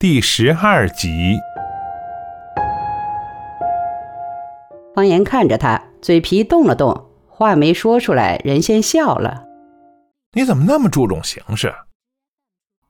[0.00, 1.36] 第十二集。
[4.94, 9.44] 方言看着他，嘴皮动了动，话没说出来，人先笑了。
[10.32, 11.74] 你怎么那么注重形式？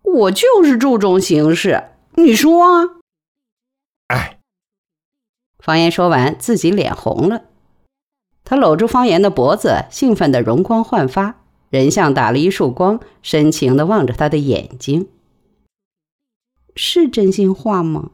[0.03, 1.83] 我就是注重形式，
[2.15, 3.03] 你说啊？
[4.07, 4.39] 哎，
[5.59, 7.43] 方言说完，自己脸红了。
[8.45, 11.41] 他搂住方言的脖子，兴奋的容光焕发，
[11.71, 15.09] 人像打了一束光，深情的望着他的眼睛。
[16.75, 18.11] 是真心话吗？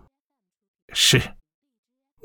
[0.93, 1.21] 是。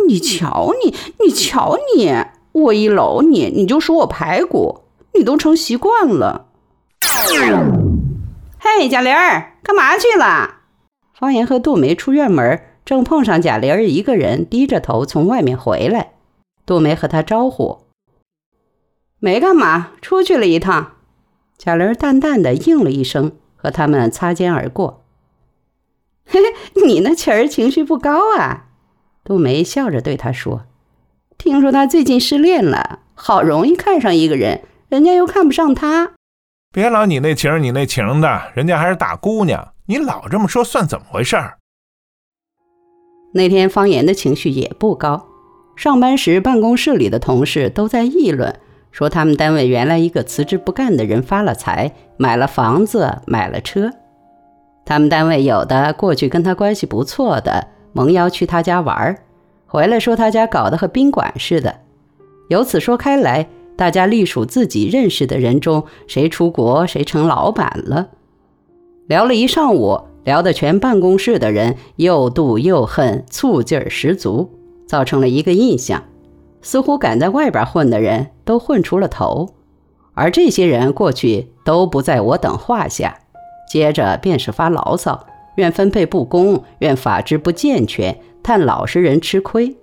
[0.08, 2.12] 你瞧你，你瞧你，
[2.54, 4.82] 我一搂你，你就说我排骨，
[5.14, 6.48] 你都成习惯了。
[8.58, 10.62] 嘿，贾玲儿，干嘛去了？
[11.14, 16.14] 方言和杜梅出院门，正碰上贾玲儿一个人低着头从外面回来。
[16.66, 17.82] 杜梅和他招呼
[19.20, 20.94] ：“没干嘛，出去了一趟。”
[21.58, 25.01] 贾玲儿淡淡的应了一声，和他们擦肩而过。
[26.34, 28.68] 嘿嘿，你那气儿情绪不高啊？
[29.22, 30.62] 杜梅笑着对他说
[31.38, 36.14] ：“听说他最近失恋了，好容易看上一个人，人家又看不上他。
[36.72, 41.36] 别老你那情你那情的，人家还是大姑娘，你老这么说算怎么回事？”
[43.36, 45.28] 那天方言的情绪也不高。
[45.76, 48.58] 上班时，办公室里的同事都在议论，
[48.94, 53.92] 说他们单位原来一个辞职不干的人发了财，买了房子，买了车。
[54.86, 57.68] 他们单位有的过去跟他关系不错的。
[57.94, 59.18] 蒙邀去他家玩儿，
[59.68, 61.82] 回来说他家搞得和宾馆似的。
[62.48, 68.08] 由此说开来，大家隶属自己认识的人中，谁出国谁成老板了。
[69.08, 74.50] 聊了一上午，聊得全办公室的人又妒又恨，醋劲儿十足，
[74.88, 76.04] 造成了一个印象：
[76.62, 79.50] 似乎敢在外边混的人都混出了头，
[80.14, 83.18] 而这些人过去都不在我等话下。
[83.72, 85.26] 接着便是发牢骚。
[85.56, 89.78] 怨分配不公，怨法制不健全，叹老实人吃亏。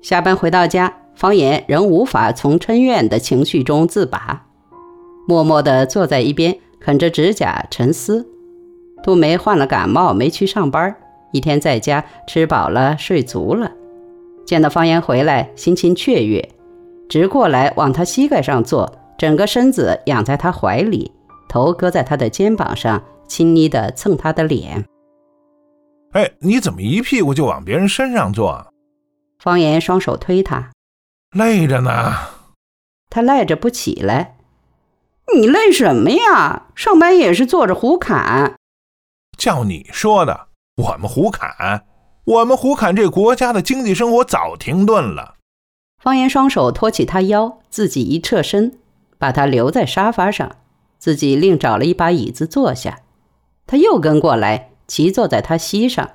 [0.00, 4.46] 下班回到家，方言仍无法从嗔怨的情绪中自拔，
[5.26, 8.24] 默默地坐在一边啃着指甲沉思。
[9.02, 10.94] 杜梅患了感冒，没去上班，
[11.32, 13.72] 一天在家吃饱了睡足了。
[14.46, 16.48] 见到方言回来，心情雀跃，
[17.08, 21.12] 直过来往他膝盖上坐，整个身子仰在他怀里，
[21.48, 23.02] 头搁在他的肩膀上。
[23.28, 24.86] 亲昵的蹭他的脸，
[26.12, 28.66] 哎，你怎么一屁股就往别人身上坐？
[29.38, 30.70] 方言双手推他，
[31.32, 32.14] 累着呢。
[33.10, 34.38] 他赖着不起来。
[35.34, 36.68] 你累什么呀？
[36.74, 38.56] 上班也是坐着胡侃。
[39.36, 41.84] 叫你说的，我们胡侃，
[42.24, 45.34] 我们胡侃，这国家的经济生活早停顿了。
[46.02, 48.78] 方言双手托起他腰，自己一侧身，
[49.18, 50.56] 把他留在沙发上，
[50.98, 53.00] 自己另找了一把椅子坐下。
[53.66, 56.12] 他又跟过来，骑坐在他膝上，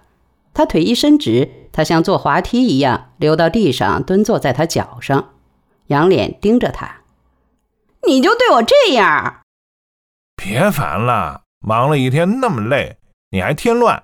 [0.54, 5.30] 他腿一伸直，他像坐滑梯一样溜到地上，蹲坐在他脚上，
[5.88, 7.02] 仰脸盯着他。
[8.08, 9.42] 你就对我这样？
[10.36, 12.98] 别烦了，忙了一天那么累，
[13.30, 14.04] 你还添乱。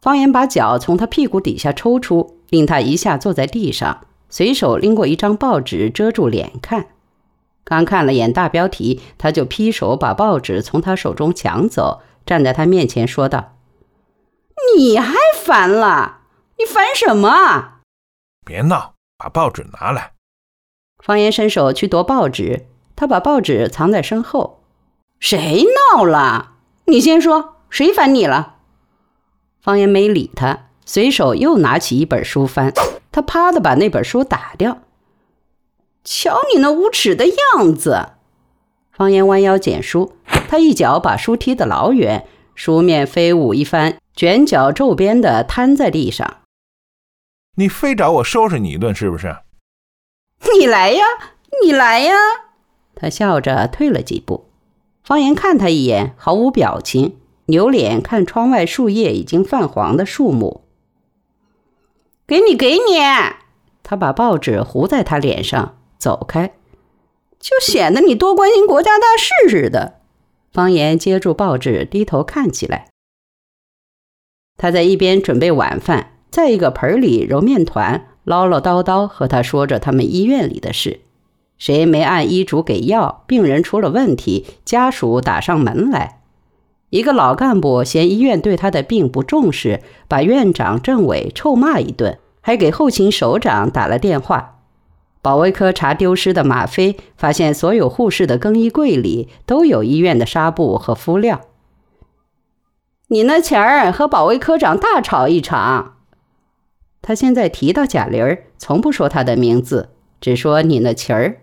[0.00, 6.88] 方言把脚从他屁股底下抽出，令他一下坐在地上，随手拎过一张报纸遮住脸看。
[7.64, 12.02] 刚看了眼大标题，他就劈手把报纸从他手中抢走。
[12.26, 13.56] 站在他面前说道
[14.76, 16.20] ：“你还烦了？
[16.58, 17.80] 你烦什么？
[18.46, 20.12] 别闹，把报纸拿来。”
[21.04, 22.66] 方言伸手去夺报纸，
[22.96, 24.62] 他把报纸藏在身后。
[25.20, 26.52] 谁闹了？
[26.86, 28.56] 你先说，谁烦你了？
[29.60, 32.72] 方言没理他，随手又拿起一本书翻，
[33.12, 34.78] 他啪的把那本书打掉。
[36.04, 38.10] 瞧你那无耻的样子！
[38.92, 40.12] 方言弯腰捡书。
[40.48, 46.42] 他一脚把书踢得老远，书面飞舞一番，卷角皱边的瘫在地上。
[47.56, 49.38] 你非找我收拾你一顿是不是？
[50.58, 51.04] 你来呀，
[51.64, 52.14] 你来呀！
[52.94, 54.48] 他笑着退了几步。
[55.02, 57.16] 方言看他一眼，毫无表情，
[57.46, 60.64] 扭脸看窗外树叶已经泛黄的树木。
[62.26, 63.00] 给你，给你！
[63.82, 66.52] 他把报纸糊在他脸上，走开，
[67.38, 70.00] 就显得你多关心国家大事似的。
[70.52, 72.88] 方言接住报纸，低头看起来。
[74.56, 81.00] 他在一边准备晚饭，在一个盆里揉面团，唠唠叨叨和他说着他们医院里的事：
[81.58, 86.20] 谁没按医嘱给药，病人出了问题，家属打上门来。
[86.90, 94.62] 一个老干部嫌医院对他的病不重视，把院长、政委臭骂一顿，还给后勤首长打了电话。
[95.24, 101.40] 保卫科查丢失的吗啡，发现所有护士的更衣柜里都有医院的纱布和敷料。
[103.06, 105.96] 你那前儿和保卫科长大吵一场。
[107.00, 111.40] 他现在提到贾玲儿，从不说她的名字，只说你那琴儿。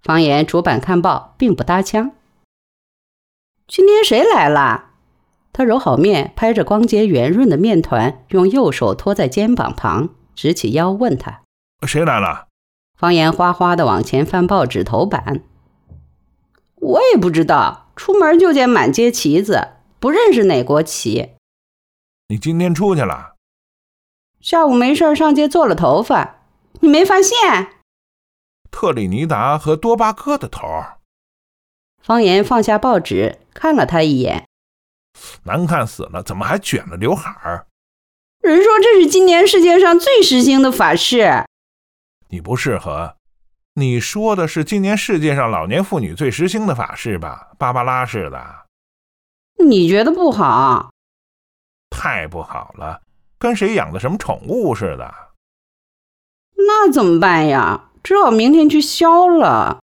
[0.00, 2.12] 方言主板看报，并不搭腔。
[3.66, 4.90] 今天谁来了？
[5.52, 11.40] 他揉好面，拍着光洁圆润的面团，用右手托在肩膀旁，直起腰问他
[11.84, 12.46] ：“谁来了？”
[12.98, 15.42] 方言哗哗的往前翻报纸头版。
[16.76, 19.68] 我也不知道，出门就见满街旗子，
[19.98, 21.30] 不认识哪国旗。
[22.28, 23.34] 你今天出去了？
[24.40, 26.42] 下午没事上街做了头发，
[26.80, 27.68] 你没发现？
[28.70, 30.66] 特立尼达和多巴哥的头。
[32.02, 34.46] 方言放下报纸，看了他一眼。
[35.44, 37.66] 难看死了，怎么还卷了刘海儿？
[38.40, 41.44] 人说这是今年世界上最时兴的法式。
[42.34, 43.14] 你不适合。
[43.74, 47.52] 你说的是今年世界上老年妇女最时兴的法式吧？
[47.56, 48.44] 芭芭拉式的。
[49.64, 50.90] 你觉得不好？
[51.90, 53.02] 太不好了，
[53.38, 55.14] 跟谁养的什么宠物似的。
[56.56, 57.90] 那怎么办呀？
[58.02, 59.78] 只好明天去削了。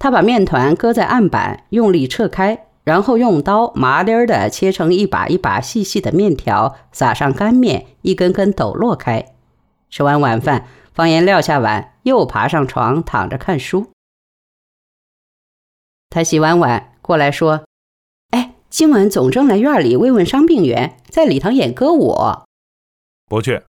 [0.00, 2.66] 他把面团搁在案板，用力撤开。
[2.82, 9.26] 然后用刀麻利儿的切成一把一把细细的面条，撒上干面，一根根抖落开。
[9.90, 10.66] 吃完晚饭，
[10.98, 13.92] 方言撂下碗，又爬上床躺着看书。
[16.10, 17.64] 他洗完碗过来说
[18.34, 22.16] ：“哎，今晚总政来院里慰问伤病员，在礼堂演歌舞。”
[23.30, 23.62] 不去。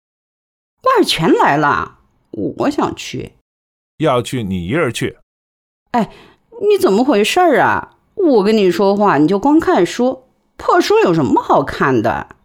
[0.84, 1.98] 万全来了，
[2.30, 3.32] 我想去。
[3.98, 5.18] 要去你一人去。
[5.90, 6.12] 哎，
[6.60, 7.96] 你怎么回事啊？
[8.14, 12.36] 我跟你说话，你就光看书，破书有什么好看的？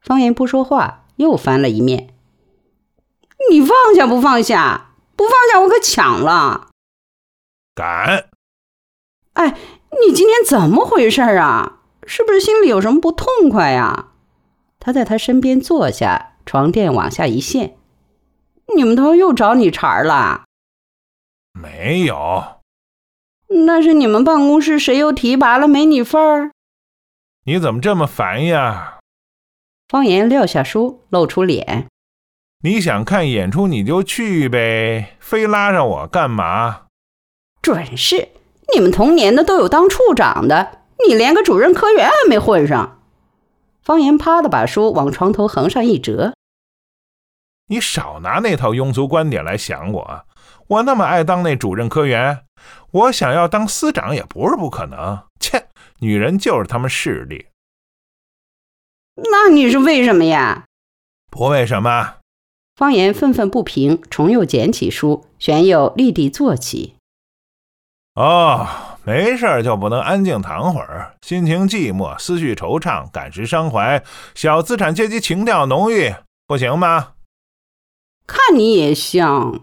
[0.00, 2.12] 方言不说话，又翻了一面。
[3.50, 4.90] 你放下不放下？
[5.16, 6.68] 不放下我可抢了。
[7.74, 8.28] 敢！
[9.34, 9.56] 哎，
[10.06, 11.80] 你今天怎么回事啊？
[12.06, 14.12] 是不是心里有什么不痛快呀？
[14.78, 17.76] 他在他身边坐下，床垫往下一陷。
[18.74, 20.44] 你们头又找你茬了？
[21.52, 22.60] 没有。
[23.66, 26.50] 那是你们办公室谁又提拔了没你份儿？
[27.44, 28.98] 你怎么这么烦呀？
[29.88, 31.86] 方言撂下书，露出脸。
[32.62, 36.86] 你想看演出你就去呗，非拉上我干嘛？
[37.62, 38.28] 准是，
[38.74, 43.00] 你们同年的都有当处长的，你连个主任科员还没混上。
[43.82, 46.34] 方言啪的把书往床头横上一折。
[47.68, 50.24] 你少拿那套庸俗观点来想我，
[50.68, 52.44] 我那么爱当那主任科员。
[52.90, 55.22] 我想要当司长也不是不可能。
[55.38, 55.68] 切，
[55.98, 57.46] 女人就是他们势利。
[59.16, 60.64] 那你是为什么呀？
[61.30, 62.14] 不为什么。
[62.76, 66.92] 方言愤愤不平，重又捡起书，旋又立地坐起。
[68.14, 68.66] 哦，
[69.02, 71.14] 没事儿就不能安静躺会儿？
[71.22, 76.14] 心情寂寞，思绪惆怅，感时伤怀，小资产阶级情调浓郁，
[76.46, 77.14] 不行吗？
[78.26, 79.62] 看你也像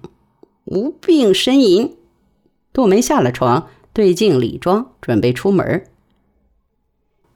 [0.66, 1.96] 无病呻吟。
[2.72, 5.86] 杜梅下了床，对镜理妆，准备出门。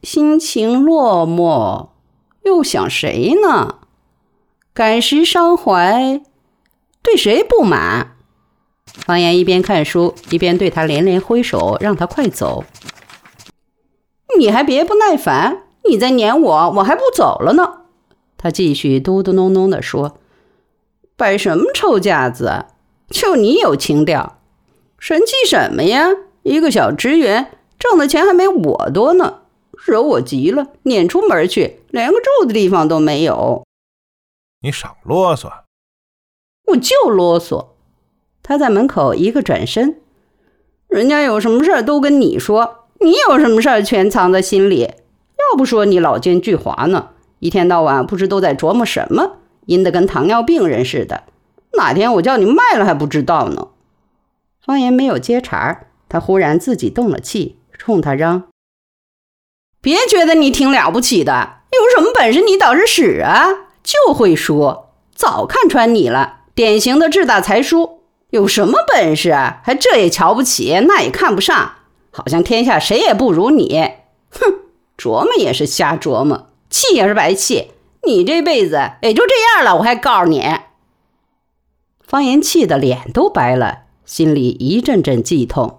[0.02, 1.90] 心情落寞，
[2.44, 3.82] 又想谁呢？
[4.78, 6.22] 感时伤怀，
[7.02, 8.16] 对谁不满？
[8.86, 12.64] 方言一边看书，一边对他连连挥手，让他快走。
[14.38, 17.86] 你还别不耐烦，你在撵我，我还不走了呢。
[18.38, 20.20] 他继续嘟嘟哝哝地说
[21.18, 22.66] ：“摆什么臭架子？
[23.10, 24.38] 就你有情调。”
[25.00, 26.10] 神气什么呀？
[26.44, 29.40] 一个小职员挣的钱还没我多呢，
[29.72, 33.66] 惹我急了，撵出门去，连个住的地方都没有。
[34.68, 35.50] 你少啰嗦，
[36.66, 37.68] 我就啰嗦。
[38.44, 40.02] 他在门口一个转身，
[40.90, 44.82] 人家有什么事儿都跟你说，你有什么事儿全藏在心里。
[44.82, 51.24] 要不说你老奸巨猾呢，一天到晚不知都在琢磨什么，阴得跟糖尿病人似的。
[51.78, 53.70] 哪天我叫你卖了还不知道呢。
[54.60, 58.50] 方言没有接茬儿他忽然自己动了气，冲他嚷
[59.80, 63.48] ：“别觉得你挺了不起的，有什么本事你倒是使啊！
[63.88, 68.02] 就会说，早看穿你了，典型的志大才疏。
[68.32, 69.62] 有什么本事啊？
[69.64, 71.76] 还这也瞧不起，那也看不上，
[72.12, 73.80] 好像天下谁也不如你。
[74.30, 74.56] 哼，
[74.98, 77.72] 琢磨也是瞎琢磨，气也是白气。
[78.06, 80.44] 你这辈子也就这样了，我还告诉你。”
[82.06, 83.84] 方言气的脸都白了。
[84.04, 85.78] 心里一阵阵悸痛。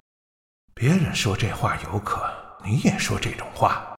[0.73, 2.21] 别人说这话有可，
[2.65, 3.93] 你也说这种话。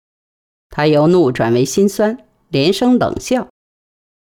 [0.70, 3.46] 他由怒转为心酸，连声冷笑。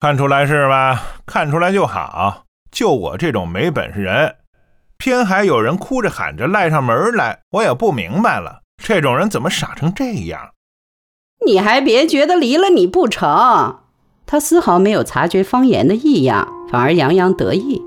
[0.00, 1.02] 看出来是吧？
[1.26, 2.44] 看出来就好。
[2.72, 4.36] 就我这种没本事人，
[4.96, 8.62] 偏还有人哭着喊着赖上门来，我也不明白了。
[8.82, 10.52] 这种人怎么傻成这样？
[11.44, 13.80] 你还别觉得离了你不成。
[14.24, 17.82] 他丝毫没有察觉方言的异样，反而洋洋得意。